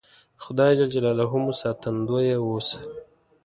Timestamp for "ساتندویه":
1.61-2.35